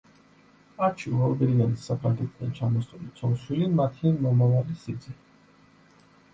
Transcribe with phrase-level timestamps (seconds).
[0.87, 5.19] არჩილ ორბელიანის საფრანგეთიდან ჩამოსული ცოლ-შვილი, მათი მომავალი სიძე.